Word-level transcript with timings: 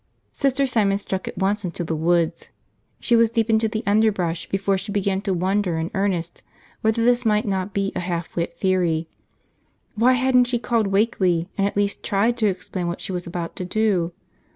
Sister 0.33 0.65
Simon 0.65 0.97
struck 0.97 1.27
at 1.27 1.37
once 1.37 1.63
into 1.63 1.83
the 1.83 1.95
woods. 1.95 2.49
She 2.99 3.15
was 3.15 3.29
deep 3.29 3.51
into 3.51 3.67
the 3.67 3.83
underbrush 3.85 4.49
before 4.49 4.75
she 4.75 4.91
began 4.91 5.21
to 5.21 5.31
wonder 5.31 5.77
in 5.77 5.91
earnest 5.93 6.41
whether 6.81 7.05
this 7.05 7.23
might 7.23 7.45
not 7.45 7.71
be 7.71 7.91
a 7.95 7.99
half 7.99 8.35
wit 8.35 8.57
theory. 8.57 9.07
Why 9.93 10.13
hadn't 10.13 10.45
she 10.45 10.57
called 10.57 10.87
Wakeley 10.91 11.49
and 11.55 11.67
at 11.67 11.77
least 11.77 12.01
tried 12.01 12.35
to 12.37 12.47
explain 12.47 12.87
what 12.87 12.99
she 13.01 13.11
was 13.11 13.27
about 13.27 13.55
to 13.57 13.65
do? 13.65 14.11